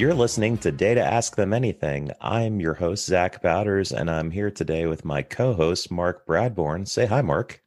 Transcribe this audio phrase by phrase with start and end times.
[0.00, 2.10] You're listening to Data Ask Them Anything.
[2.22, 6.88] I'm your host, Zach Bowders, and I'm here today with my co host, Mark Bradbourne.
[6.88, 7.62] Say hi, Mark.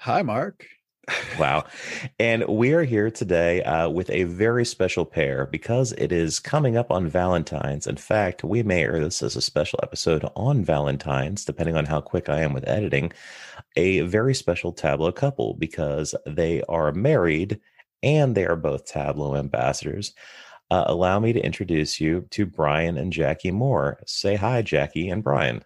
[0.00, 0.66] Hi, Mark.
[1.38, 1.64] wow.
[2.18, 6.76] And we are here today uh, with a very special pair because it is coming
[6.76, 7.86] up on Valentine's.
[7.86, 12.02] In fact, we may air this as a special episode on Valentine's, depending on how
[12.02, 13.10] quick I am with editing.
[13.76, 17.58] A very special Tableau couple because they are married
[18.02, 20.12] and they are both Tableau ambassadors
[20.70, 23.98] uh, allow me to introduce you to Brian and Jacqui Moore.
[24.06, 25.64] Say hi, Jacqui and Brian.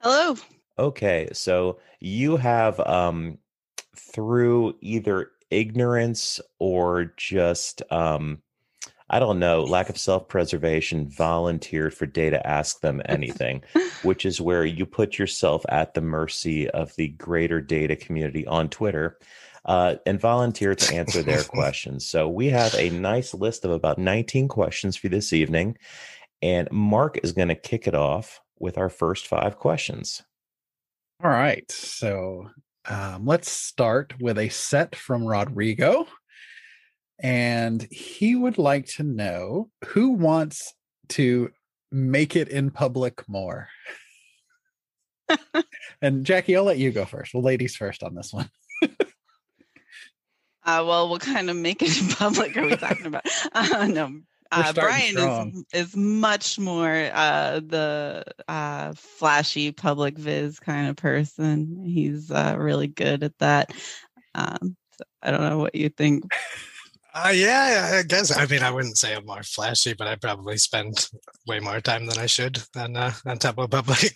[0.00, 0.36] Hello.
[0.78, 3.38] Okay, so you have um,
[3.96, 8.40] through either ignorance or just um,
[9.12, 13.62] I don't know, lack of self preservation, volunteered for Data Ask Them Anything,
[14.04, 18.68] which is where you put yourself at the mercy of the greater data community on
[18.68, 19.18] Twitter
[19.64, 22.06] uh, and volunteer to answer their questions.
[22.06, 25.76] So we have a nice list of about 19 questions for this evening.
[26.42, 30.22] And Mark is going to kick it off with our first five questions.
[31.22, 31.70] All right.
[31.70, 32.48] So
[32.88, 36.06] um, let's start with a set from Rodrigo.
[37.22, 40.74] And he would like to know who wants
[41.10, 41.50] to
[41.92, 43.68] make it in public more.
[46.02, 47.34] and Jacqui, I'll let you go first.
[47.34, 48.50] Well, ladies first on this one.
[50.64, 53.24] Uh, well, what kind of make it public are we talking about?
[53.52, 54.20] Uh, no,
[54.52, 61.84] uh, Brian is is much more uh, the uh, flashy public viz kind of person.
[61.84, 63.72] He's uh, really good at that.
[64.34, 66.24] Um, so I don't know what you think.
[67.12, 68.36] Uh, yeah, I guess.
[68.36, 71.08] I mean, I wouldn't say I'm more flashy, but I probably spend
[71.46, 74.12] way more time than I should on uh, on Tableau Public.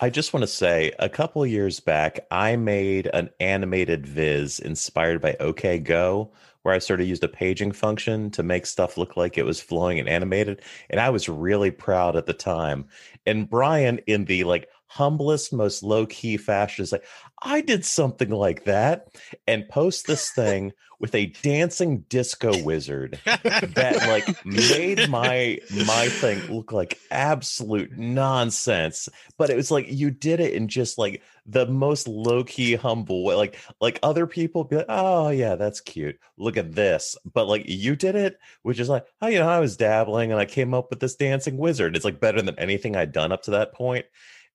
[0.00, 5.20] I just want to say, a couple years back, I made an animated viz inspired
[5.20, 9.16] by OK Go, where I sort of used a paging function to make stuff look
[9.18, 12.86] like it was flowing and animated, and I was really proud at the time.
[13.26, 17.04] And Brian, in the like humblest, most low key fashion, like,
[17.42, 19.08] I did something like that,
[19.46, 26.38] and post this thing with a dancing disco wizard that like made my my thing
[26.54, 29.08] look like absolute nonsense.
[29.38, 33.34] But it was like you did it in just like the most low-key humble way
[33.34, 36.20] like like other people be like oh yeah that's cute.
[36.36, 37.16] Look at this.
[37.32, 40.40] But like you did it which is like oh you know i was dabbling and
[40.40, 41.96] i came up with this dancing wizard.
[41.96, 44.04] It's like better than anything i'd done up to that point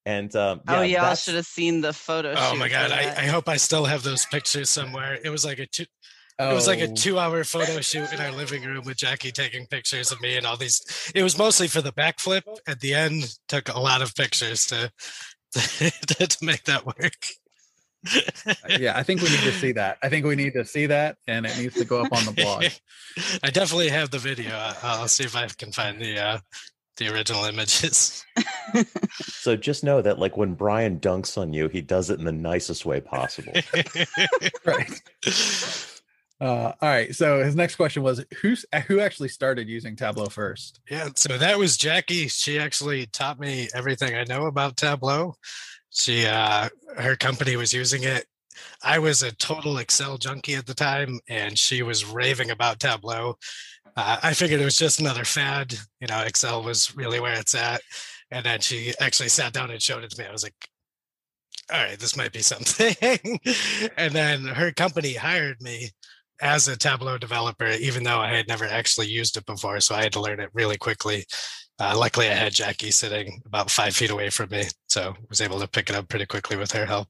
[0.05, 2.33] and um, yeah, oh, yeah, I should have seen the photo.
[2.37, 5.17] Oh my god, I, I, hope I still have those pictures somewhere.
[5.23, 5.85] It was like a two,
[6.37, 6.51] Oh.
[6.51, 6.93] It was like a oh.
[6.93, 10.57] two-hour photo shoot in our living room with Jacqui taking pictures of me and all
[10.57, 11.11] these.
[11.15, 12.43] It was mostly for the backflip.
[12.67, 14.91] At the end, took a lot of pictures to
[15.53, 17.25] to, to make that work.
[18.45, 19.97] Uh, yeah, I think we need to see that.
[20.03, 22.33] I think we need to see that, and it needs to go up on the
[22.33, 22.65] blog.
[23.43, 24.51] I definitely have the video.
[24.83, 26.37] I'll see if I can find the uh,
[26.97, 28.25] the original images.
[29.21, 32.31] so just know that, like when Brian dunks on you, he does it in the
[32.31, 33.53] nicest way possible.
[34.65, 35.01] right.
[36.41, 37.15] Uh, all right.
[37.15, 40.81] So his next question was who's who actually started using Tableau first?
[40.89, 41.09] Yeah.
[41.15, 42.29] So that was Jacqui.
[42.29, 45.35] She actually taught me everything I know about Tableau.
[45.91, 48.25] She uh, her company was using it.
[48.83, 53.37] I was a total Excel junkie at the time, and she was raving about Tableau.
[53.95, 55.73] Uh, I figured it was just another fad.
[56.01, 57.81] You know, Excel was really where it's at.
[58.31, 60.27] And then she actually sat down and showed it to me.
[60.27, 60.55] I was like,
[61.71, 62.95] all right, this might be something.
[63.97, 65.89] and then her company hired me
[66.41, 69.79] as a Tableau developer, even though I had never actually used it before.
[69.79, 71.25] So I had to learn it really quickly.
[71.79, 75.59] Uh, luckily, I had Jacqui sitting about five feet away from me, so was able
[75.59, 77.09] to pick it up pretty quickly with her help.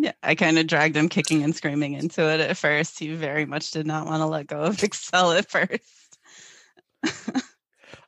[0.00, 2.98] Yeah, I kind of dragged him kicking and screaming into it at first.
[2.98, 6.18] He very much did not want to let go of Excel at first.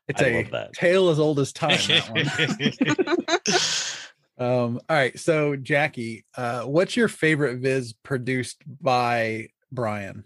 [0.08, 1.78] it's I a tale as old as time.
[4.38, 5.16] Um, all right.
[5.18, 10.24] So, Jacqui, uh, what's your favorite viz produced by Brian?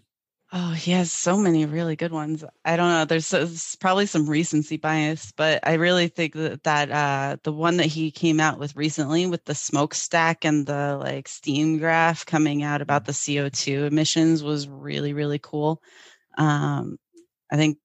[0.59, 2.43] Oh, he has so many really good ones.
[2.65, 3.05] I don't know.
[3.05, 7.77] There's, there's, probably some recency bias, but I really think that that uh, the one
[7.77, 12.63] that he came out with recently with the smokestack and the like steam graph coming
[12.63, 15.79] out about the CO2 emissions was really really cool.
[16.39, 16.97] Um,
[17.51, 17.77] I think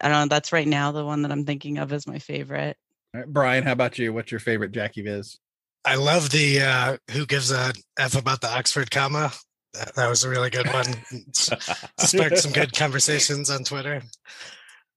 [0.00, 0.34] I don't know.
[0.34, 2.76] That's right now the one that I'm thinking of as my favorite.
[3.14, 4.12] Right, Brian, how about you?
[4.12, 5.38] What's your favorite Jacqui Viz?
[5.84, 9.32] I love the uh, who gives a f about the Oxford comma.
[9.78, 10.86] That, that was a really good one.
[11.32, 14.02] Sparked some good conversations on Twitter.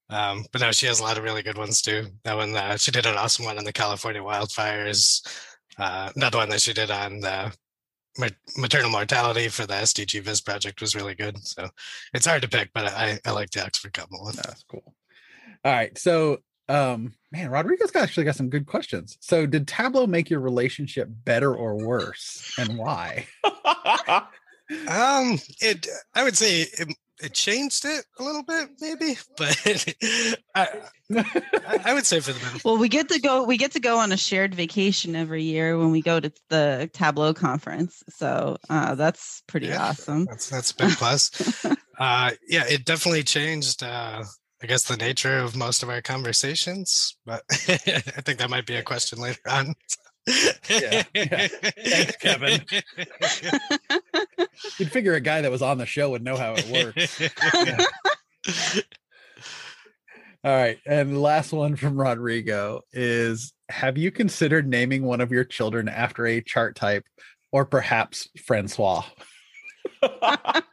[0.09, 2.07] Um, but no, she has a lot of really good ones too.
[2.23, 5.25] That one, uh, she did an awesome one on the California wildfires.
[5.77, 7.53] Uh, another one that she did on the
[8.57, 11.37] maternal mortality for the SDG Viz project was really good.
[11.45, 11.69] So
[12.13, 14.35] it's hard to pick, but I, I like the Oxford Couple one.
[14.35, 14.93] That's cool.
[15.63, 15.97] All right.
[15.97, 19.17] So um man, Rodrigo's got actually got some good questions.
[19.21, 22.53] So did Tableau make your relationship better or worse?
[22.57, 23.27] And why?
[24.87, 29.95] um it I would say it, it changed it a little bit, maybe, but
[30.55, 30.67] I,
[31.85, 32.59] I, would say for the better.
[32.65, 33.43] Well, we get to go.
[33.43, 36.89] We get to go on a shared vacation every year when we go to the
[36.93, 38.03] Tableau conference.
[38.09, 40.25] So uh, that's pretty yeah, awesome.
[40.25, 41.65] That's that's a big plus.
[41.99, 43.83] uh, yeah, it definitely changed.
[43.83, 44.23] Uh,
[44.63, 48.75] I guess the nature of most of our conversations, but I think that might be
[48.75, 49.73] a question later on.
[50.27, 51.47] Yeah, yeah.
[51.47, 52.61] Thanks, Kevin.
[54.77, 57.21] You'd figure a guy that was on the show would know how it works.
[57.53, 57.85] Yeah.
[60.43, 60.79] All right.
[60.87, 65.87] And the last one from Rodrigo is Have you considered naming one of your children
[65.87, 67.05] after a chart type
[67.51, 69.03] or perhaps Francois?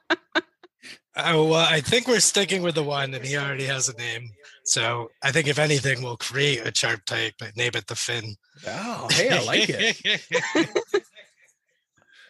[1.20, 4.31] Oh, well, I think we're sticking with the one, and he already has a name.
[4.65, 8.37] So I think if anything, we'll create a chart type and name it the Finn.
[8.67, 10.23] Oh, hey, I like it.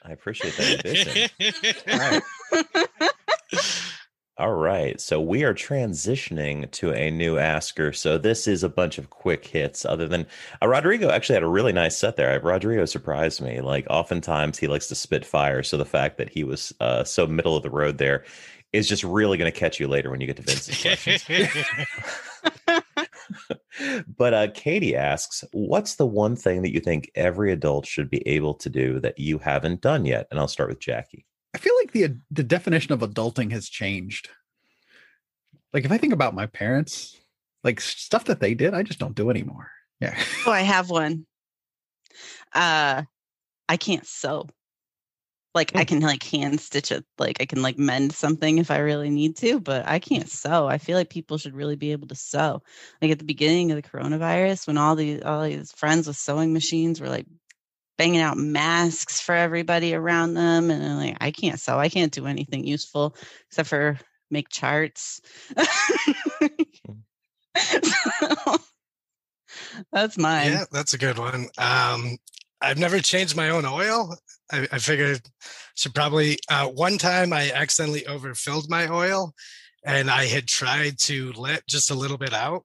[0.05, 1.29] I appreciate that addition.
[1.91, 2.89] All right.
[4.39, 5.01] All right.
[5.01, 7.93] So we are transitioning to a new asker.
[7.93, 9.85] So this is a bunch of quick hits.
[9.85, 10.27] Other than
[10.63, 12.39] uh, Rodrigo actually had a really nice set there.
[12.41, 13.61] Rodrigo surprised me.
[13.61, 15.65] Like oftentimes he likes to spit fire.
[15.65, 18.25] So the fact that he was uh, so middle of the road there
[18.73, 21.25] is just really going to catch you later when you get to Vince's questions.
[24.17, 28.27] but uh, Katie asks, "What's the one thing that you think every adult should be
[28.27, 31.25] able to do that you haven't done yet?" And I'll start with Jacqui.
[31.55, 34.29] I feel like the the definition of adulting has changed.
[35.73, 37.17] Like if I think about my parents,
[37.65, 39.71] like stuff that they did, I just don't do anymore.
[40.01, 40.19] Yeah.
[40.47, 41.27] Oh, I have one.
[42.55, 43.03] Uh,
[43.69, 44.49] I can't sew
[45.55, 45.89] like I mm.
[45.89, 49.37] can like hand stitch it, like I can like mend something if I really need
[49.39, 50.67] to, but I can't sew.
[50.67, 52.63] I feel like people should really be able to sew.
[53.01, 56.53] Like at the beginning of the coronavirus, when all these all these friends with sewing
[56.53, 57.27] machines were like
[57.97, 61.79] banging out masks for everybody around them, and like, I can't sew.
[61.79, 63.17] I can't do anything useful
[63.49, 63.99] except for
[64.31, 65.21] make charts.
[67.57, 68.57] so,
[69.93, 70.53] that's mine.
[70.53, 71.49] Yeah, that's a good one.
[71.57, 72.19] Um,
[72.61, 74.17] I've never changed my own oil.
[74.51, 75.21] I, I figured
[75.75, 79.33] should probably uh, one time I accidentally overfilled my oil
[79.85, 82.65] and I had tried to let just a little bit out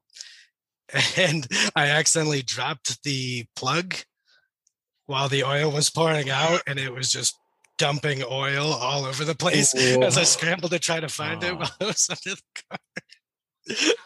[1.16, 1.46] and
[1.76, 3.94] I accidentally dropped the plug
[5.06, 7.38] while the oil was pouring out and it was just
[7.78, 11.46] dumping oil all over the place as I scrambled to try to find oh.
[11.46, 12.78] it while I was under the car.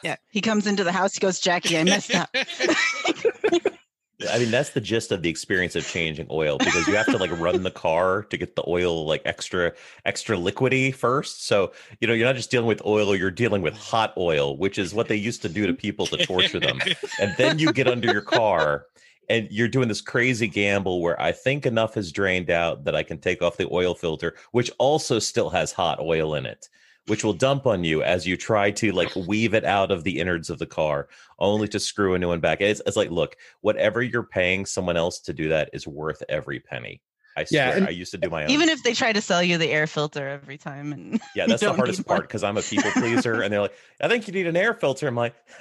[0.03, 1.15] Yeah, he comes into the house.
[1.15, 2.31] He goes, Jacqui, I messed up.
[4.31, 7.19] I mean, that's the gist of the experience of changing oil because you have to
[7.19, 9.73] like run the car to get the oil like extra,
[10.05, 11.47] extra liquidy first.
[11.47, 14.77] So, you know, you're not just dealing with oil, you're dealing with hot oil, which
[14.77, 16.81] is what they used to do to people to torture them.
[17.21, 18.87] And then you get under your car
[19.29, 23.05] and you're doing this crazy gamble where I think enough has drained out that I
[23.05, 26.69] can take off the oil filter, which also still has hot oil in it
[27.09, 30.21] which will dump on you as you try to like weave it out of the
[30.21, 32.61] innards of the car, only to screw a new one back.
[32.61, 36.61] It's, it's like, look, whatever you're paying someone else to do that is worth every
[36.61, 37.01] penny.
[37.37, 38.51] I swear, yeah, I used to do my own.
[38.51, 41.63] Even if they try to sell you the air filter every time, and yeah, that's
[41.63, 44.49] the hardest part because I'm a people pleaser, and they're like, "I think you need
[44.49, 45.37] an air filter." I'm like,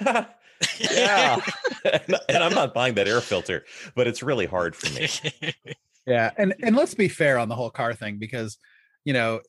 [0.80, 1.40] "Yeah,"
[2.28, 3.64] and I'm not buying that air filter,
[3.94, 5.08] but it's really hard for me.
[6.04, 8.58] Yeah, and and let's be fair on the whole car thing because
[9.04, 9.40] you know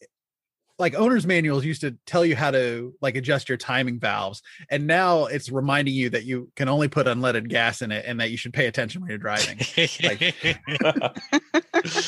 [0.79, 4.87] like owner's manuals used to tell you how to like adjust your timing valves and
[4.87, 8.31] now it's reminding you that you can only put unleaded gas in it and that
[8.31, 9.59] you should pay attention when you're driving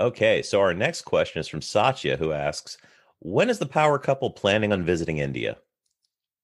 [0.00, 2.78] okay so our next question is from satya who asks
[3.18, 5.58] when is the power couple planning on visiting india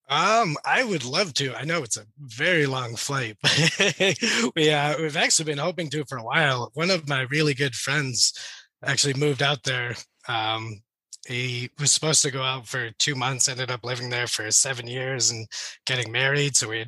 [0.09, 1.53] um, I would love to.
[1.57, 4.17] I know it's a very long flight, but
[4.55, 6.71] we uh, we've actually been hoping to for a while.
[6.75, 8.33] One of my really good friends
[8.85, 9.97] actually moved out there
[10.29, 10.81] um,
[11.27, 14.87] he was supposed to go out for two months ended up living there for seven
[14.87, 15.47] years and
[15.85, 16.57] getting married.
[16.57, 16.87] So we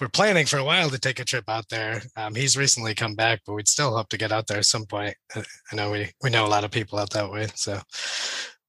[0.00, 2.02] we're planning for a while to take a trip out there.
[2.16, 4.86] Um, he's recently come back but we'd still hope to get out there at some
[4.86, 5.14] point.
[5.34, 7.48] Uh, i know we we know a lot of people out that way.
[7.54, 7.80] So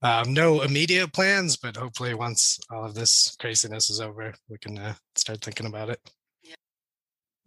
[0.02, 4.78] um, no immediate plans but hopefully once all of this craziness is over we can
[4.78, 6.00] uh, start thinking about it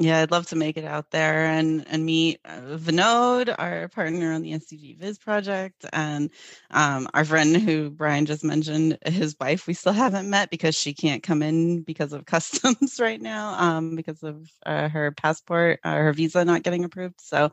[0.02, 4.32] yeah, I'd love to make it out there and and meet uh, Vinod, our partner
[4.32, 6.30] on the SDG Viz project, and
[6.72, 9.68] um, our friend who Brian just mentioned, his wife.
[9.68, 13.98] We still haven't met because she can't come in because of customs right now, um,
[13.98, 17.20] because of uh, her passport, uh, her visa not getting approved.
[17.20, 17.52] So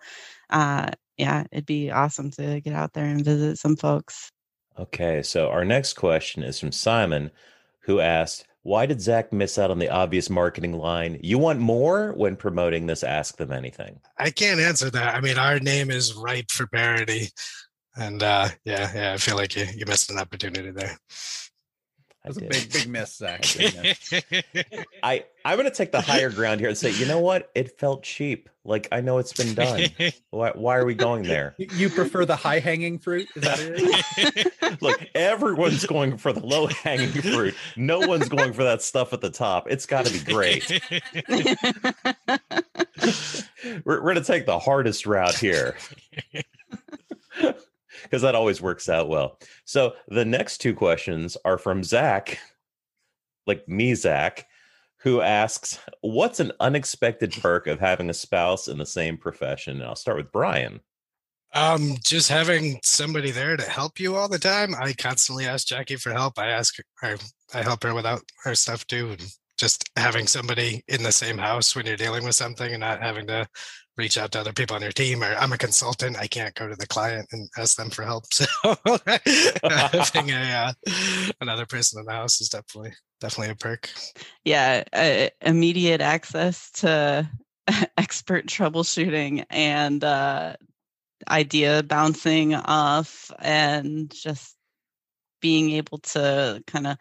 [0.49, 4.31] uh, yeah, it'd be awesome to get out there and visit some folks.
[4.79, 7.33] Okay, so our next question is from Simon,
[7.81, 11.21] who asked, "Why did Zach miss out on the obvious marketing line?
[11.23, 13.05] You want more when promoting this?
[13.05, 15.15] Ask them anything." I can't answer that.
[15.15, 17.31] I mean, our name is ripe for parody,
[17.97, 20.99] and uh, yeah, yeah, I feel like you you missed an opportunity there.
[22.27, 23.45] That's a big, big miss, Zach.
[23.57, 24.13] Big miss.
[25.03, 27.51] I I'm gonna take the higher ground here and say, you know what?
[27.55, 28.49] It felt cheap.
[28.65, 29.85] Like I know it's been done.
[30.31, 31.55] Why why are we going there?
[31.57, 33.29] You- You prefer the high hanging fruit?
[33.37, 34.53] Is that it?
[34.83, 37.55] Look, everyone's going for the low hanging fruit.
[37.77, 39.71] No one's going for that stuff at the top.
[39.71, 40.83] It's got to be great.
[43.85, 45.77] We're, we're gonna take the hardest route here.
[48.07, 49.39] Because that always works out well.
[49.65, 52.39] So the next two questions are from Zach,
[53.47, 54.47] like me, Zach,
[54.99, 59.77] who asks, What's an unexpected perk of having a spouse in the same profession?
[59.77, 60.81] And I'll start with Brian.
[61.55, 64.75] Um, just having somebody there to help you all the time.
[64.75, 66.39] I constantly ask Jacqui for help.
[66.39, 67.17] I ask her,
[67.55, 69.11] I, help her without her stuff too.
[69.11, 73.01] And just having somebody in the same house when you're dealing with something and not
[73.01, 73.47] having to
[73.97, 76.19] reach out to other people on your team or I'm a consultant.
[76.19, 78.25] I can't go to the client and ask them for help.
[78.37, 78.47] So
[79.65, 80.73] having a uh,
[81.41, 83.91] another person in the house is definitely definitely a perk.
[84.45, 87.29] yeah, uh, immediate access to
[87.97, 90.57] expert troubleshooting and uh,
[91.29, 94.57] idea bouncing off, and just
[95.41, 96.99] being able to kind of.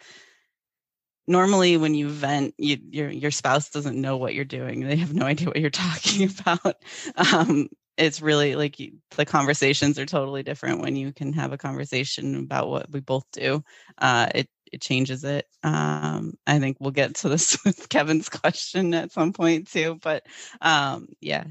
[1.27, 4.81] Normally, when you vent, you, your your spouse doesn't know what you're doing.
[4.81, 6.75] They have no idea what you're talking about.
[7.15, 7.67] Um,
[7.97, 12.35] it's really like you, the conversations are totally different when you can have a conversation
[12.35, 13.63] about what we both do.
[13.97, 15.47] Uh, it it changes it.
[15.63, 19.97] Um, I think we'll get to this with Kevin's question at some point too.
[20.01, 20.25] But
[20.61, 21.45] um, yeah,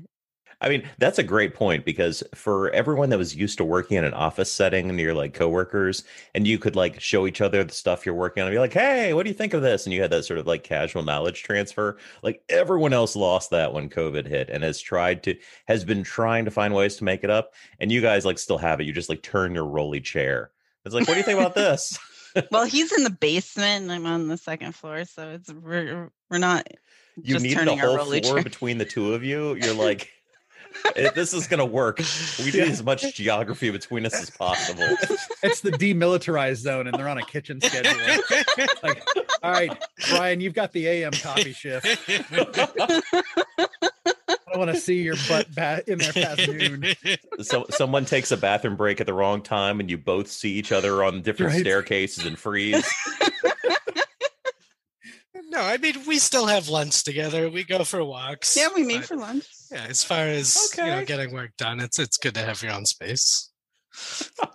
[0.65, 4.05] I mean, that's a great point because for everyone that was used to working in
[4.05, 6.05] an office setting and you're like coworkers
[6.35, 8.73] and you could like show each other the stuff you're working on and be like,
[8.73, 9.85] hey, what do you think of this?
[9.85, 11.99] And you had that sort of like casual knowledge transfer.
[12.23, 16.47] Like everyone else lost that when COVID hit and has tried to, has been trying
[16.47, 17.53] to find ways to make it up.
[17.79, 18.85] And you guys like still have it.
[18.87, 20.51] You just like turn your rolly chair.
[20.87, 21.99] It's like, what do you think about this?
[22.51, 26.39] well, he's in the basement and I'm on the second floor, so it's we're we're
[26.39, 26.67] not
[27.17, 28.43] You just needed a turning our whole floor chair.
[28.43, 29.55] between the two of you.
[29.55, 30.11] You're like,
[30.97, 31.99] "If this is gonna work.
[32.39, 32.65] We need Yeah.
[32.65, 34.97] as much geography between us as possible.
[35.43, 37.93] It's the demilitarized zone, and they're on a kitchen schedule.
[38.83, 39.03] Like,
[39.43, 41.87] all right, Brian, you've got the AM copy shift.
[43.59, 46.95] I want to see your butt ba- in there past noon.
[47.43, 50.71] so someone takes a bathroom break at the wrong time and you both see each
[50.71, 51.61] other on different Right.
[51.61, 52.85] staircases and freeze
[55.51, 57.49] no, I mean we still have lunch together.
[57.49, 58.57] We go for walks.
[58.57, 59.45] yeah, we meet but- for lunch.
[59.75, 62.73] Yeah, as far as you know, getting work done, it's it's good to have your
[62.73, 63.51] own space.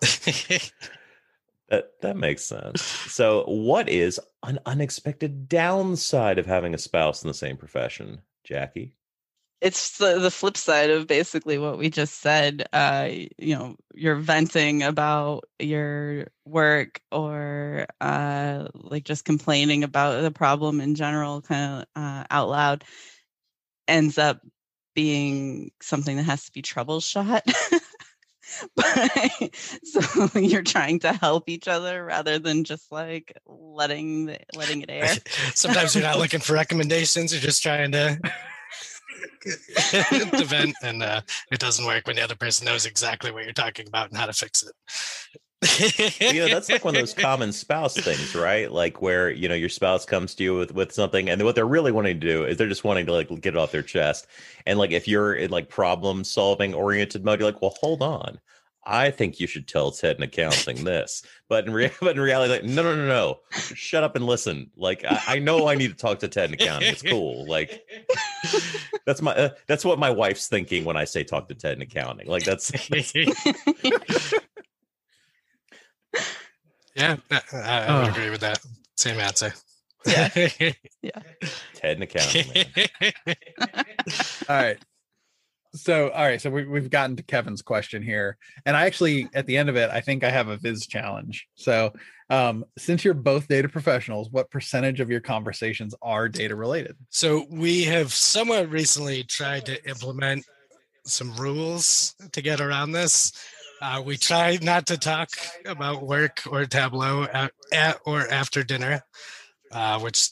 [1.67, 2.81] that that makes sense.
[2.81, 8.93] So what is an unexpected downside of having a spouse in the same profession Jacqui?
[9.59, 14.15] It's the, the flip side of basically what we just said uh you know you're
[14.15, 21.81] venting about your work or uh like just complaining about the problem in general kind
[21.81, 22.85] of uh, out loud
[23.89, 24.39] ends up
[24.99, 27.39] being something that has to be troubleshot
[28.75, 34.81] but so you're trying to help each other rather than just like letting the, letting
[34.81, 35.15] it air
[35.55, 38.19] Sometimes you're not looking for recommendations; you're just trying to
[40.45, 43.87] vent, and uh, it doesn't work when the other person knows exactly what you're talking
[43.87, 44.73] about and how to fix it.
[46.19, 48.71] You know that's like one of those common spouse things right?
[48.71, 51.65] Like where you know your spouse comes to you with with something and what they're
[51.65, 54.27] really wanting to do is they're just wanting to like get it off their chest.
[54.65, 58.39] And like if you're in like problem solving oriented mode you're like well hold on.
[58.85, 61.21] I think you should tell ted in accounting this.
[61.49, 63.39] But in, rea- but in reality like no no no no.
[63.51, 64.71] Shut up and listen.
[64.77, 66.87] Like I, I know i need to talk to ted in accounting.
[66.87, 67.45] It's cool.
[67.49, 67.85] Like
[69.05, 71.81] that's my uh, that's what my wife's thinking when i say talk to ted in
[71.81, 72.27] accounting.
[72.27, 72.71] Like that's
[76.99, 78.11] yeah, I, I would Oh.
[78.11, 78.59] agree with that.
[78.97, 79.53] Same answer.
[80.05, 80.29] Yeah.
[81.01, 81.11] yeah.
[81.75, 83.35] ted in accounting man.
[84.49, 84.77] All right.
[85.75, 86.41] So, all right.
[86.41, 88.37] So we, we've gotten to Kevin's question here.
[88.65, 91.47] And I actually, at the end of it, I think I have a Viz challenge.
[91.53, 91.93] So,
[92.31, 96.95] um, since you're both data professionals, what percentage of your conversations are data related?
[97.09, 100.43] So we have somewhat recently tried to implement
[101.05, 103.31] some rules to get around this.
[103.81, 105.29] Uh, we try not to talk
[105.65, 109.01] about work or Tableau at, at or after dinner,
[109.71, 110.29] uh, which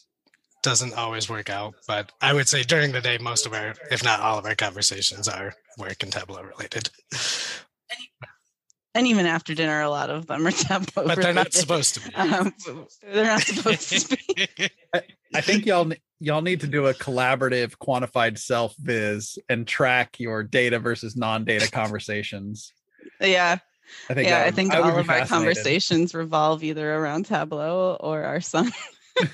[0.64, 1.76] doesn't always work out.
[1.88, 4.56] But I would say during the day, most of our, if not all of our
[4.56, 6.90] conversations are work and Tableau related.
[8.94, 11.08] and even after dinner, a lot of them are tableau.
[11.08, 12.16] but they're not supposed to be.
[12.16, 12.54] Um,
[13.02, 14.50] they're not supposed to be.
[15.34, 20.44] I think y'all y'all need to do a collaborative quantified self viz and track your
[20.44, 22.74] data versus non-data conversations.
[23.22, 23.58] Yeah,
[24.10, 24.44] I think yeah.
[24.44, 28.72] I think I would all of our conversations revolve either around Tableau or our son.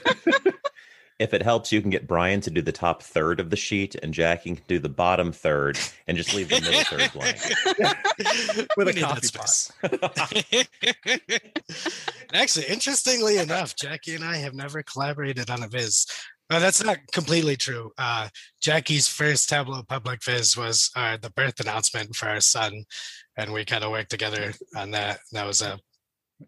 [1.20, 3.96] If it helps, you can get Brian to do the top third of the sheet,
[4.02, 7.38] and Jacqui can do the bottom third, and just leave the middle third blank.
[8.76, 9.50] With We a need that coffee pot.
[9.50, 11.42] space.
[12.34, 16.08] Actually, interestingly enough, Jacqui and I have never collaborated on a viz.
[16.50, 17.92] Uh, that's not completely true.
[17.98, 18.28] Uh,
[18.62, 22.84] Jacqui's first Tableau public viz was uh, the birth announcement for our son,
[23.38, 25.20] and we kind of worked together on that.
[25.32, 25.80] That was a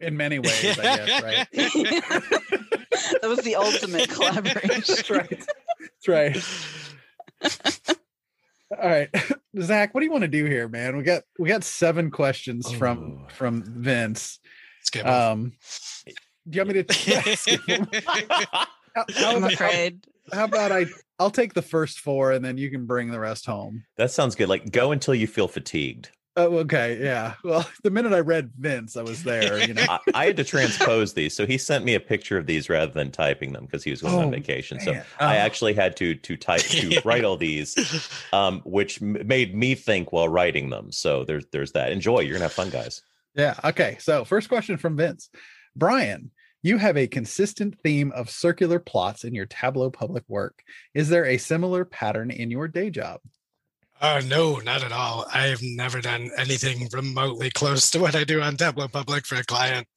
[0.01, 1.48] in many ways, I guess, right?
[3.22, 4.82] that was the ultimate collaboration.
[4.88, 5.46] That's right.
[7.42, 7.98] That's right.
[8.82, 9.10] All right.
[9.62, 10.98] Zach, what do you want to do here, man?
[10.98, 13.27] We got we got seven questions from Oh.
[13.34, 14.39] from Vince.
[14.96, 15.54] Let's Um
[16.50, 18.01] do you want me to?
[18.96, 20.06] How- how I'm about- afraid.
[20.34, 20.86] How about I
[21.20, 23.86] I'll take the first four and then you can bring the rest home.
[23.98, 24.50] That sounds good.
[24.50, 26.10] Like go until you feel fatigued.
[26.38, 27.00] Oh, okay.
[27.01, 27.36] Yeah.
[27.44, 29.86] Well, the minute I read Vince, I was there, you know.
[29.88, 32.92] I, I had to transpose these, so he sent me a picture of these rather
[32.92, 34.80] than typing them because he was going Oh, on vacation.
[34.82, 35.06] So Man.
[35.20, 37.75] I Oh, actually had to to type to write all these,
[38.34, 40.92] um, which m- made me think while writing them.
[40.92, 41.92] So there's there's that.
[41.94, 42.20] Enjoy.
[42.20, 43.01] You're gonna have fun, guys.
[43.34, 43.58] Yeah.
[43.63, 43.98] Okay.
[44.00, 45.30] So, first question from Vince.
[45.75, 46.32] Brian,
[46.63, 50.63] you have a consistent theme of circular plots in your Tableau public work.
[50.93, 53.19] Is there a similar pattern in your day job?
[54.06, 55.26] Uh, no, not at all.
[55.34, 59.44] I've never done anything remotely close to what I do on Tableau Public for a
[59.44, 59.88] client.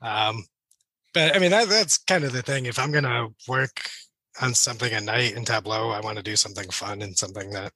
[0.00, 0.44] Um,
[1.12, 2.66] but I mean, that, that's kind of the thing.
[2.66, 3.90] If I'm going to work
[4.40, 7.72] on something at night in Tableau, I want to do something fun and something that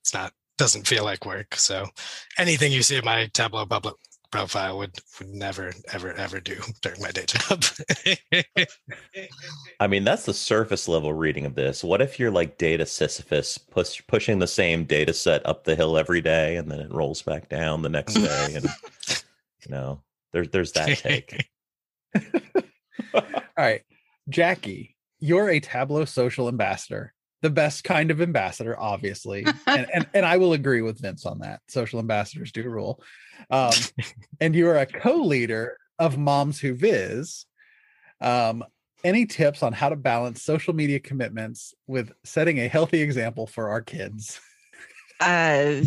[0.00, 1.56] it's not doesn't feel like work.
[1.56, 1.88] So
[2.38, 3.96] anything you see in my Tableau Public
[4.32, 7.62] profile would would never ever ever do during my day job.
[9.80, 11.84] I mean, that's the surface level reading of this.
[11.84, 15.96] What if you're like data Sisyphus, push, pushing the same data set up the hill
[15.96, 20.48] every day, and then it rolls back down the next day, and you know, there's
[20.48, 21.48] there's that take.
[23.14, 23.22] All
[23.56, 23.82] right.
[24.30, 29.44] Jacqui, you're a Tableau social ambassador, the best kind of ambassador, obviously.
[29.66, 31.60] and, and, and I will agree with Vince on that.
[31.68, 33.02] Social ambassadors do rule.
[33.50, 33.72] Um,
[34.40, 37.46] and you are a co leader of Moms Who Viz.
[38.20, 38.64] Um,
[39.04, 43.70] any tips on how to balance social media commitments with setting a healthy example for
[43.70, 44.40] our kids?
[45.20, 45.82] uh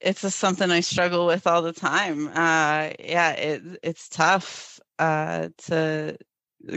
[0.00, 5.48] it's a, something i struggle with all the time uh yeah it, it's tough uh
[5.56, 6.16] to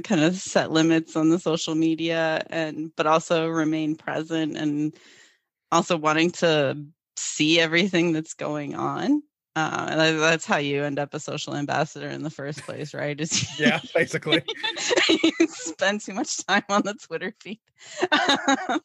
[0.04, 4.96] kind of set limits on the social media and but also remain present and
[5.72, 6.78] also wanting to
[7.18, 9.22] see everything that's going on
[9.56, 13.20] uh and that's how you end up a social ambassador in the first place right
[13.20, 14.42] is Yeah, basically.
[15.10, 17.60] you spend too much time on the Twitter feed.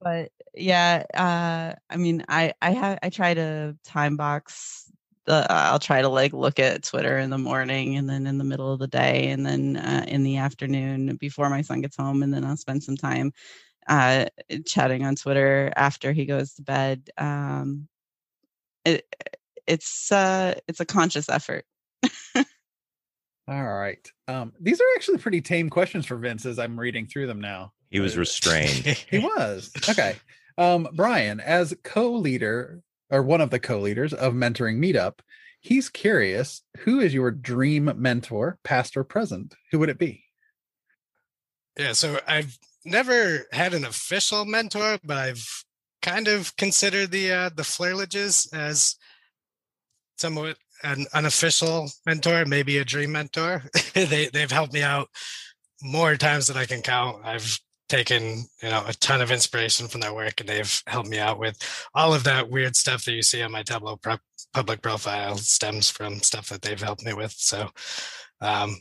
[0.00, 4.90] but yeah, uh, I mean, I I have I try to time box.
[5.24, 8.44] The, I'll try to like look at Twitter in the morning and then in the
[8.44, 12.24] middle of the day and then uh, in the afternoon before my son gets home
[12.24, 13.32] and then I'll spend some time
[13.86, 14.26] uh,
[14.66, 17.08] chatting on Twitter after he goes to bed.
[17.18, 17.86] Um,
[18.84, 19.06] it
[19.66, 21.64] it's uh it's a conscious effort.
[23.48, 24.08] All right.
[24.28, 27.72] Um, these are actually pretty tame questions for Vince as I'm reading through them now.
[27.90, 28.86] He was restrained.
[29.10, 29.70] He was.
[29.88, 30.16] Okay.
[30.56, 35.18] Um, Brian, as co-leader or one of the co-leaders of Mentoring Meetup,
[35.60, 39.54] he's curious, who is your dream mentor, past or present?
[39.70, 40.24] Who would it be?
[41.78, 45.64] Yeah, so I've never had an official mentor, but I've
[46.02, 48.96] kind of considered the uh, the Flerlages as
[50.22, 53.62] somewhat an unofficial mentor, maybe a dream mentor.
[53.94, 55.08] they they've helped me out
[55.82, 57.24] more times than I can count.
[57.24, 57.58] I've
[57.88, 61.38] taken you know a ton of inspiration from their work, and they've helped me out
[61.38, 61.58] with
[61.94, 64.16] all of that weird stuff that you see on my Tableau pro-
[64.54, 67.32] public profile stems from stuff that they've helped me with.
[67.32, 67.68] So,
[68.40, 68.76] um,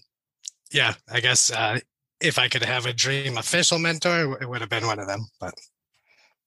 [0.72, 1.80] yeah, I guess uh,
[2.22, 5.28] if I could have a dream official mentor, it would have been one of them,
[5.40, 5.54] but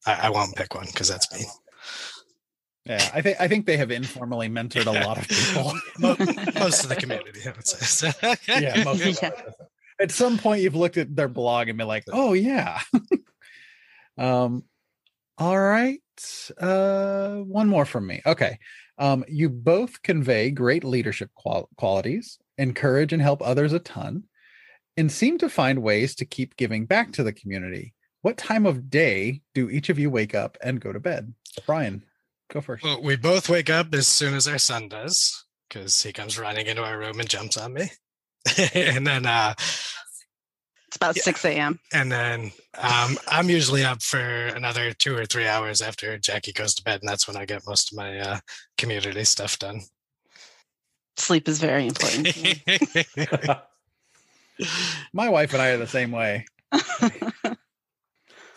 [0.06, 1.46] I, I won't pick one because that's me.
[2.86, 5.72] Yeah, I think I think they have informally mentored a lot of people.
[6.60, 8.10] Most of the community, I would say.
[8.10, 9.30] So- yeah, most of Yeah.
[9.30, 9.52] them.
[10.00, 12.80] At some point, you've looked at their blog and been like, "Oh yeah."
[14.18, 14.64] um,
[15.38, 16.00] all right.
[16.58, 18.20] Uh, one more from me.
[18.26, 18.58] Okay.
[18.98, 24.24] Um, you both convey great leadership qual- qualities, encourage and help others a ton,
[24.96, 27.94] and seem to find ways to keep giving back to the community.
[28.22, 31.34] What time of day do each of you wake up and go to bed?
[31.66, 32.04] Brian,
[32.52, 32.84] go first.
[32.84, 36.66] Well, we both wake up as soon as our son does because he comes running
[36.66, 37.90] into our room and jumps on me.
[38.74, 41.22] and then uh It's about Yeah.
[41.22, 41.78] 6 a.m.
[41.92, 46.74] and then um I'm usually up for another two or three hours after Jacqui goes
[46.74, 48.38] to bed, and that's when I get most of my uh
[48.78, 49.80] community stuff done.
[51.16, 52.26] Sleep is very important.
[52.26, 52.62] to me.
[55.12, 56.46] My wife and I are the same way.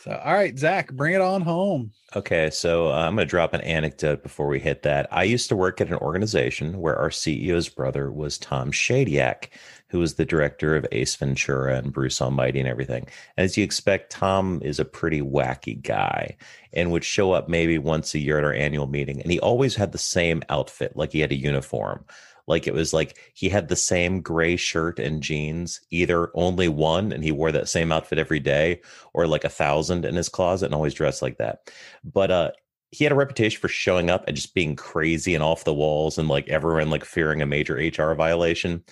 [0.07, 1.91] So, all right, Zach, bring it on home.
[2.15, 5.05] Okay, so uh, I'm going to drop an anecdote before we hit that.
[5.11, 9.49] I used to work at an organization where our CEO's brother was Tom Shadyac,
[9.89, 13.05] who was the director of Ace Ventura and Bruce Almighty and everything.
[13.37, 16.37] As you expect, Tom is a pretty wacky guy
[16.71, 19.21] and would show up maybe once a year at our annual meeting.
[19.21, 22.05] And he always had the same outfit, like he had a uniform.
[22.47, 27.11] Like it was like he had the same gray shirt and jeans, either only one,
[27.11, 28.81] and he wore that same outfit every day,
[29.13, 31.71] or like a thousand in his closet and always dressed like that.
[32.03, 32.51] But uh
[32.91, 36.17] he had a reputation for showing up and just being crazy and off the walls
[36.17, 38.83] and like everyone like fearing a major HR violation.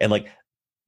[0.00, 0.26] And like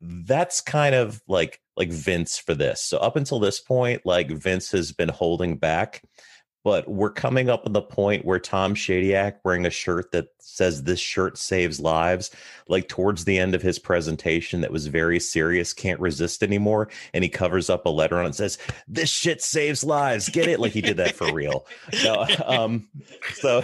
[0.01, 2.83] that's kind of like like Vince for this.
[2.83, 6.03] So up until this point, like Vince has been holding back,
[6.65, 10.83] but we're coming up on the point where Tom Shadyac wearing a shirt that says
[10.83, 12.31] this shirt saves lives,
[12.69, 16.89] like towards the end of his presentation that was very serious, can't resist anymore.
[17.13, 18.57] And he covers up a letter on it and says,
[18.89, 20.31] This shit saves lives.
[20.31, 20.59] Get it?
[20.59, 21.67] Like he did that for real.
[22.45, 22.89] Um,
[23.35, 23.63] so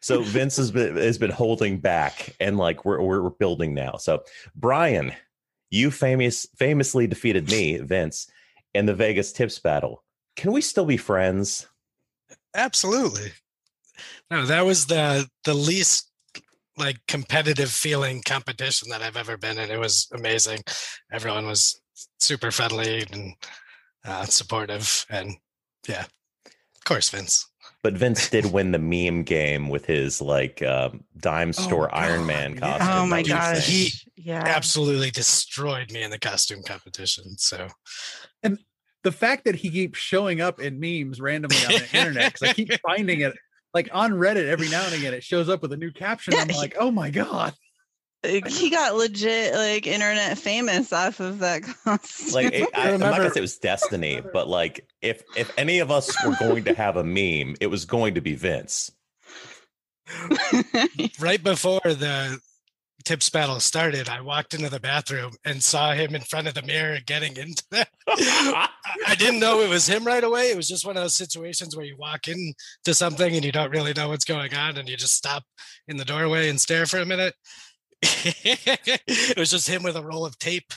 [0.00, 3.96] so Vince has been has been holding back and like we're we're, we're building now.
[3.96, 5.12] So Brian,
[5.70, 8.28] you famous famously defeated me, Vince,
[8.74, 10.02] in the Vegas tips battle.
[10.36, 11.66] Can we still be friends?
[12.54, 13.32] Absolutely.
[14.30, 16.10] No, that was the the least
[16.76, 19.70] like competitive feeling competition that I've ever been in.
[19.70, 20.60] It was amazing.
[21.12, 21.80] Everyone was
[22.20, 23.34] super friendly and
[24.04, 25.36] uh, supportive, and
[25.88, 26.04] yeah,
[26.44, 27.48] of course, Vince.
[27.82, 32.26] But Vince did win the meme game with his like um, dime store Iron God,
[32.26, 32.60] Man yeah.
[32.78, 32.88] costume.
[32.90, 33.56] oh my That was gosh.
[33.56, 33.74] insane.
[34.14, 34.42] He yeah.
[34.46, 37.36] Absolutely destroyed me in the costume competition.
[37.36, 37.68] So
[39.04, 42.52] The fact that he keeps showing up in memes randomly on the internet, because I
[42.52, 43.34] keep finding it
[43.72, 46.34] like on Reddit every now and again, it shows up with a new caption.
[46.34, 47.54] Yeah, I'm he- like, oh my God.
[48.24, 52.32] He got legit like internet famous off of that costume.
[52.32, 55.80] Like it, I, I'm not gonna say it was destiny, but like if if any
[55.80, 58.90] of us were going to have a meme, it was going to be Vince.
[61.20, 62.38] right before the
[63.04, 66.62] tips battle started, I walked into the bathroom and saw him in front of the
[66.62, 67.88] mirror getting into that.
[68.08, 70.50] I didn't know it was him right away.
[70.50, 73.70] It was just one of those situations where you walk into something and you don't
[73.70, 75.44] really know what's going on and you just stop
[75.88, 77.34] in the doorway and stare for a minute.
[78.02, 80.72] it was just him with a roll of tape.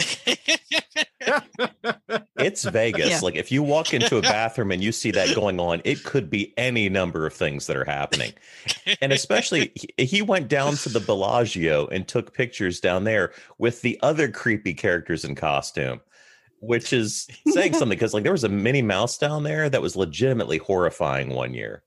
[2.36, 3.10] It's Vegas.
[3.10, 3.20] Yeah.
[3.22, 6.30] Like if you walk into a bathroom and you see that going on, it could
[6.30, 8.32] be any number of things that are happening.
[9.00, 13.82] And especially he, he went down to the Bellagio and took pictures down there with
[13.82, 16.00] the other creepy characters in costume,
[16.60, 19.96] which is saying something because like there was a Minnie Mouse down there that was
[19.96, 21.82] legitimately horrifying one year.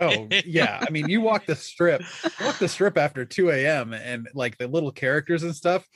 [0.00, 0.84] Oh yeah.
[0.84, 3.92] I mean, you walk the strip, you walk the strip after 2 a.m.
[3.92, 5.86] and like the little characters and stuff.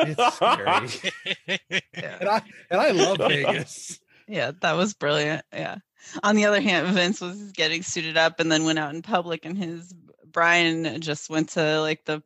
[0.00, 1.60] It's scary.
[1.94, 3.98] and I and I love Vegas.
[4.28, 5.44] yeah, that was brilliant.
[5.52, 5.76] Yeah.
[6.22, 9.44] On the other hand, Vince was getting suited up and then went out in public,
[9.44, 9.94] and his
[10.32, 12.22] Brian just went to like the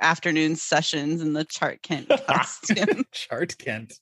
[0.00, 3.04] afternoon sessions in the Chart Kent costume.
[3.12, 4.00] Chart Kent.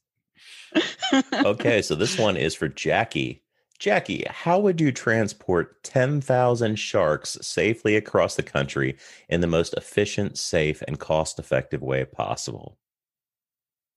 [1.44, 3.40] Okay, so this one is for Jacqui.
[3.78, 8.96] Jacqui, how would you transport 10,000 sharks safely across the country
[9.28, 12.78] in the most efficient, safe, and cost effective way possible?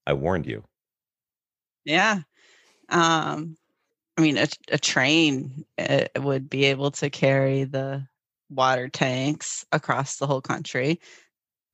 [0.06, 0.64] I warned you.
[1.84, 2.20] Yeah.
[2.90, 3.58] Um,
[4.18, 8.08] I mean, a, a train uh, would be able to carry the
[8.50, 11.00] water tanks across the whole country.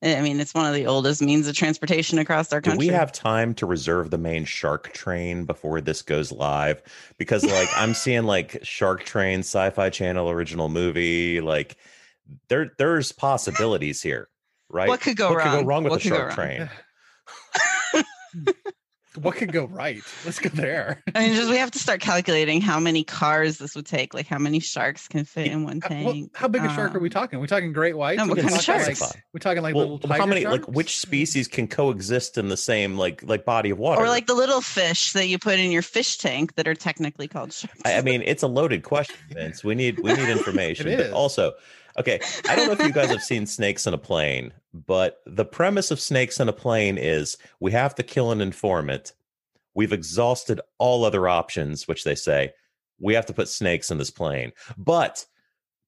[0.04, 2.88] I mean, it's one of the oldest means of transportation across our Do country.
[2.88, 6.82] we have time to reserve the main shark train before this goes live?
[7.18, 11.76] Because like I'm seeing like Shark Train, Sci-Fi Channel original movie, like
[12.48, 14.28] there there's possibilities here,
[14.68, 14.88] right?
[14.88, 15.66] What could go what Could go wrong?
[15.66, 16.34] wrong with What the Shark?
[16.34, 16.68] Train?
[19.20, 20.00] What could go right?
[20.24, 21.02] Let's go there.
[21.14, 24.26] I mean, just we have to start calculating how many cars this would take, like
[24.26, 26.06] how many sharks can fit in one tank.
[26.06, 27.38] well, how big a shark are we Um, talking?
[27.38, 28.16] we talking great whites?
[28.16, 29.00] no, what we kind of talking sharks?
[29.02, 32.48] Like, we talking like well, little how tiger many like which species can coexist in
[32.48, 34.00] the same like like body of water?
[34.00, 37.28] Or like the little fish that you put in your fish tank that are technically
[37.28, 37.82] called sharks.
[37.84, 39.62] I, I mean, it's a loaded question, Vince.
[39.62, 40.88] We need we need information.
[40.88, 41.52] It but also,
[41.98, 45.44] okay, I don't know if you guys have seen Snakes in a Plane, but the
[45.44, 49.12] premise of Snakes in a Plane is we have to kill an informant.
[49.74, 52.52] We've exhausted all other options, which they say
[53.00, 54.52] we have to put snakes in this plane.
[54.78, 55.26] But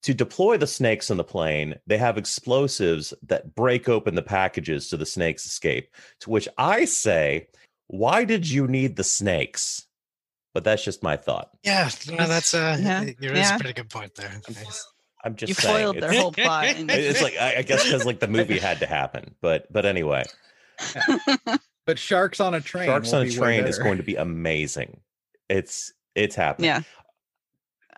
[0.03, 4.89] to deploy the snakes in the plane, they have explosives that break open the packages
[4.89, 5.89] so the snakes escape.
[6.21, 7.49] To which I say,
[7.87, 9.87] why did you need the snakes?
[10.53, 11.51] But that's just my thought.
[11.63, 13.57] Yeah, no, that's uh, Yeah, there is yeah.
[13.57, 14.41] a pretty good point there.
[14.49, 14.87] Nice.
[15.25, 15.77] I'm just you saying.
[15.77, 16.67] foiled their it's, whole plot.
[16.67, 19.35] and- it's like I, I guess because like the movie had to happen.
[19.41, 20.25] But but anyway,
[21.87, 22.87] But sharks on a train.
[22.87, 25.01] Sharks on a Train is going to be amazing.
[25.49, 26.69] It's it's happening.
[26.69, 26.83] yeah.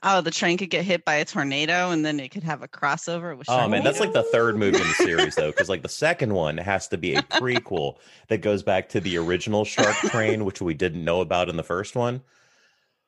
[0.03, 2.69] Oh, the train could get hit by a tornado, and then it could have a
[2.69, 3.49] crossover with.
[3.49, 6.35] Oh man, that's like the third movie in the series though, because like the second
[6.35, 7.97] one has to be a prequel
[8.29, 11.63] that goes back to the original Shark Train, which we didn't know about in the
[11.63, 12.21] first one.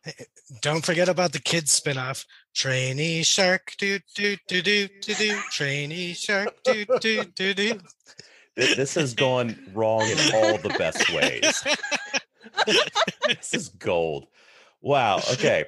[0.07, 0.25] Eh, eh,
[0.63, 2.25] don't forget about the kids spinoff.
[2.55, 5.39] Trainee shark, do do do do do do.
[5.51, 7.81] Trainee shark, do do do do.
[8.57, 11.63] Th- This has gone wrong in all the best ways.
[13.27, 14.27] this is gold.
[14.81, 15.19] Wow.
[15.33, 15.65] Okay.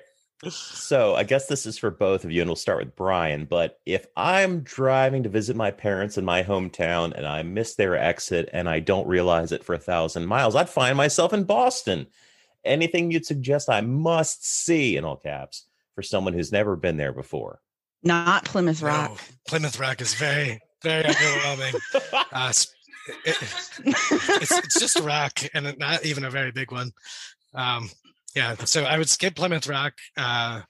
[0.48, 3.44] So I guess this is for both of you, and we'll start with Brian.
[3.44, 7.94] But if I'm driving to visit my parents in my hometown and I miss their
[7.94, 12.06] exit and I don't realize it for a thousand miles, I'd find myself in Boston.
[12.64, 17.12] Anything you'd suggest I must see in all caps for someone who's never been there
[17.12, 17.61] before?
[18.03, 19.11] Not Plymouth Rock.
[19.11, 19.16] No,
[19.49, 21.75] Plymouth Rock is very very overwhelming.
[22.33, 22.73] Uh, s-
[23.27, 23.37] it-
[23.85, 26.92] it's, it's just a rock and not even a very big one.
[27.55, 27.90] Um,
[28.37, 29.94] yeah, so I would skip Plymouth Rock.
[30.16, 30.62] Uh,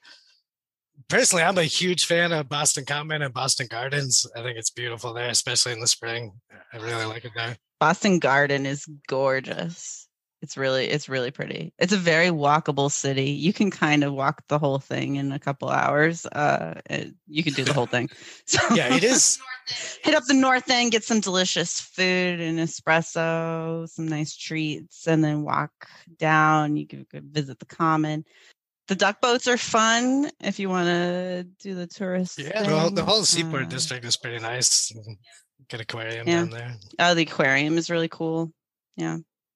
[1.09, 4.27] personally, I'm a huge fan of Boston Common and Boston Gardens.
[4.35, 6.33] I think it's beautiful there, especially in the spring.
[6.73, 7.57] I really like it there.
[7.79, 10.09] Boston Garden is gorgeous.
[10.43, 11.75] It's really, it's really pretty.
[11.79, 13.31] It's a very walkable city.
[13.31, 16.25] You can kind of walk the whole thing in a couple hours.
[16.27, 18.09] Uh, it- you can do the whole thing.
[18.47, 19.39] So Yeah, it is.
[20.03, 25.23] hit up the north end, get some delicious food and espresso, some nice treats, and
[25.23, 25.73] then walk
[26.19, 26.77] down.
[26.77, 28.25] You can visit the common.
[28.89, 32.39] The duck boats are fun if you want to do the tourist.
[32.39, 34.91] Yeah, the whole, the whole Seaport Uh, district is pretty nice.
[35.69, 36.41] Get aquarium Yeah.
[36.41, 36.77] down there.
[36.99, 38.53] Oh, the aquarium is really cool.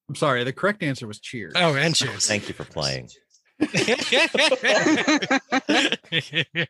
[0.09, 0.45] I'm sorry.
[0.45, 1.55] The correct answer was cheers.
[1.57, 2.27] Oh, and cheers.
[2.27, 3.09] Thank you for playing.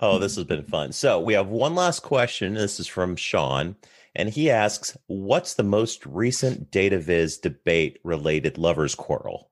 [0.00, 0.92] Oh, this has been fun.
[0.92, 2.54] So we have one last question.
[2.54, 3.74] This is from Sean,
[4.14, 9.50] and he asks, "What's the most recent data viz debate related lovers quarrel?"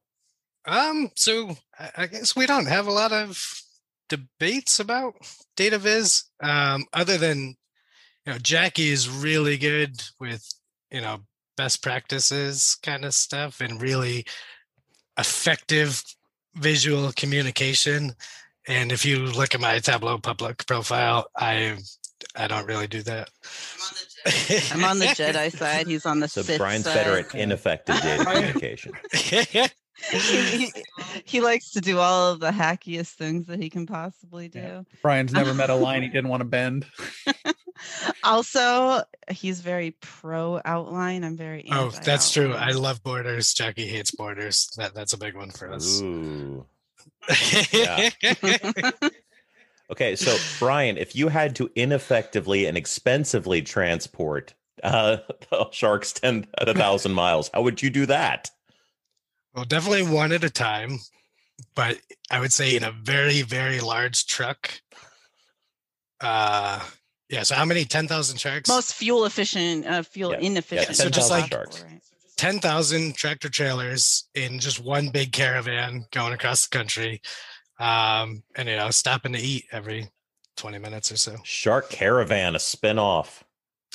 [0.65, 3.43] Um, so I, I guess we don't have a lot of
[4.09, 5.15] debates about
[5.57, 6.25] data viz.
[6.41, 7.57] Um, other than
[8.25, 10.47] you know, Jackie is really good with
[10.93, 11.23] you know
[11.57, 14.25] best practices kind of stuff and really
[15.19, 16.03] effective
[16.55, 18.13] visual communication.
[18.69, 21.79] And if you look at my Tableau public profile, I
[22.35, 23.29] I don't really do that.
[24.73, 25.87] I'm on the Jedi side.
[25.87, 26.95] He's on the So Sith Brian's side.
[26.95, 28.93] better at ineffective data communication.
[29.13, 29.69] he,
[30.19, 30.73] he,
[31.25, 34.59] he likes to do all of the hackiest things that he can possibly do.
[34.59, 34.83] Yeah.
[35.03, 36.87] Brian's never met a line he didn't want to bend.
[38.25, 41.25] Also, he's very pro outline.
[41.25, 42.55] I'm very Oh, that's true.
[42.55, 43.55] I love borders.
[43.55, 44.71] Jacqui hates borders.
[44.77, 46.01] That that's a big one for us.
[46.01, 46.67] Ooh.
[47.73, 48.11] Yeah.
[49.91, 55.19] Okay, so Brian, if you had to ineffectively and expensively transport uh,
[55.51, 58.51] the sharks ten a thousand miles, how would you do that?
[59.55, 60.99] well, definitely one at a time,
[61.75, 61.99] but
[62.31, 64.73] I would say in a very very large truck.
[66.21, 66.81] Uh,
[67.29, 67.43] yeah.
[67.43, 68.69] So how many ten thousand sharks?
[68.69, 70.97] Most fuel efficient, uh, fuel Yeah, yeah, inefficient.
[70.97, 71.85] so just like- sharks.
[72.37, 77.23] Ten thousand tractor trailers in just one big caravan going across the country,
[77.79, 80.11] um, and you know stopping to eat every
[80.55, 81.37] twenty minutes or so.
[81.45, 83.43] Shark Caravan, a spin-off.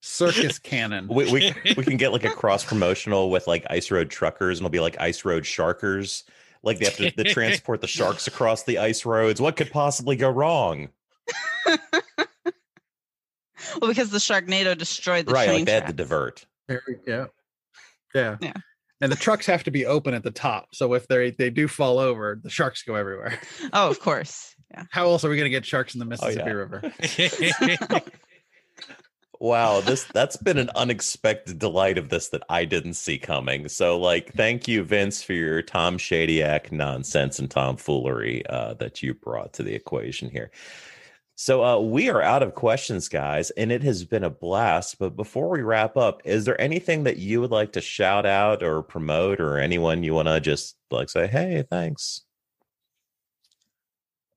[0.00, 1.08] Circus cannon.
[1.08, 4.64] We, we we can get like a cross promotional with like Ice Road Truckers, and
[4.66, 6.24] it'll be like Ice Road Sharkers.
[6.62, 9.40] Like they have to, to transport the sharks across the ice roads.
[9.40, 10.88] What could possibly go wrong?
[13.80, 16.46] Well, because the Sharknado destroyed the right, train like they had to divert.
[16.68, 17.28] There we go.
[18.14, 18.36] Yeah.
[18.40, 18.54] Yeah.
[19.00, 20.68] And the trucks have to be open at the top.
[20.72, 23.38] So if they they do fall over, the sharks go everywhere.
[23.72, 24.54] Oh, of course.
[24.72, 24.84] Yeah.
[24.90, 26.52] How else are we going to get sharks in the oh, Mississippi yeah.
[26.52, 28.02] River?
[29.40, 33.68] Wow, this that's been an unexpected delight of this that I didn't see coming.
[33.68, 39.14] So, like, thank you, Vince, for your Tom Shadyac nonsense and tomfoolery uh, that you
[39.14, 40.50] brought to the equation here.
[41.36, 44.98] So, uh, we are out of questions, guys, and it has been a blast.
[44.98, 48.62] But before we wrap up, is there anything that you would like to shout out
[48.62, 52.22] or promote, or anyone you want to just like say, "Hey, thanks"?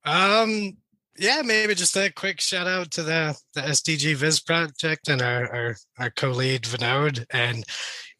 [0.04, 0.76] Um,
[1.18, 5.54] yeah, maybe just a quick shout out to the the SDG Viz project and our
[5.54, 7.24] our, our co-lead Vinod.
[7.30, 7.64] And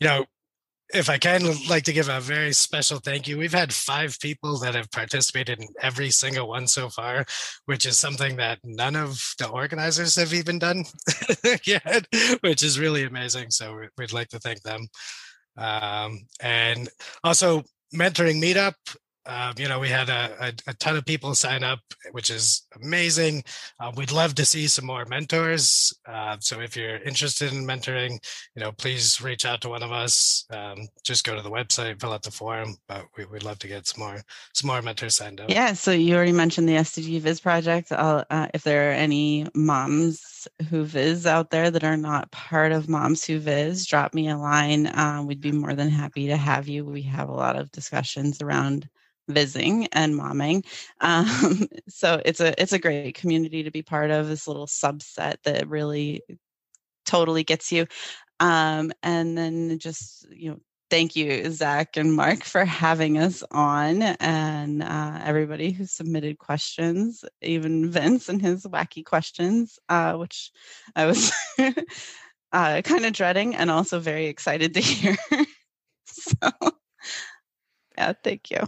[0.01, 0.27] you know,
[0.93, 3.39] if I can, like to give a very special thank you.
[3.39, 7.25] We've had five people that have participated in every single one so far,
[7.65, 10.85] which is something that none of the organizers have even done
[11.65, 12.07] yet,
[12.41, 13.51] which is really amazing.
[13.51, 14.87] So we'd like to thank them.
[15.57, 16.89] Um, and
[17.25, 17.63] also,
[17.95, 18.75] mentoring meetup
[19.25, 21.79] um, you know, we had a, a, a, ton of people sign up,
[22.11, 23.45] which is amazing.
[23.79, 25.93] Uh, we'd love to see some more mentors.
[26.07, 28.19] Uh, so if you're interested in mentoring,
[28.57, 30.45] you know, please reach out to one of us.
[30.51, 32.75] Um, just go to the website, fill out the form.
[32.89, 34.23] But we, would love to get some more
[34.55, 35.51] some more mentors signed up.
[35.51, 35.73] Yeah.
[35.73, 37.93] So you already mentioned the SDG Viz project.
[37.93, 42.89] Uh, if there are any moms who viz out there that are not part of
[42.89, 44.89] Moms Who Viz, drop me a line.
[44.89, 46.85] Uh, we'd be more than happy to have you.
[46.85, 48.89] We have a lot of discussions around
[49.33, 50.65] visiting and momming.
[51.01, 54.29] Um, so it's a it's a great community to be part of.
[54.29, 56.23] This little subset that really
[57.05, 57.87] totally gets you.
[58.41, 60.61] Um, and then just you know
[60.93, 67.25] thank you zach and mark for having us on and uh, everybody who submitted questions
[67.41, 70.51] even vince and his wacky questions uh, which
[70.95, 71.33] i was
[72.53, 75.17] uh, kind of dreading and also very excited to hear
[76.05, 76.51] so
[77.97, 78.59] yeah thank you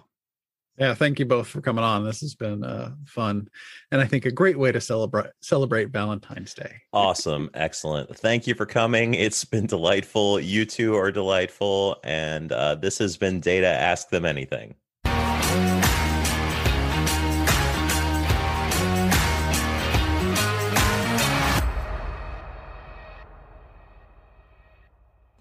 [0.77, 2.05] yeah, thank you both for coming on.
[2.05, 3.49] This has been uh, fun,
[3.93, 6.83] and I think a great way to celebrate celebrate Valentine's Day.
[6.93, 8.17] Awesome, excellent.
[8.17, 9.15] Thank you for coming.
[9.15, 10.41] It's been delightful.
[10.41, 14.75] You two are delightful, and uh, this has been Data Ask Them Anything.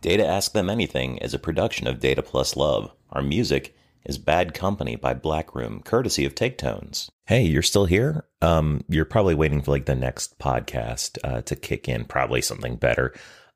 [0.02, 2.91] Data Ask Them Anything is a production of Data Plus Love.
[3.12, 3.74] Our music
[4.06, 7.10] is Bad Company by Blackroom, courtesy of Take Tones.
[7.26, 8.26] Hey, you're still here?
[8.42, 12.76] Um, you're probably waiting for like the next podcast uh, to kick in, probably something
[12.76, 13.13] better.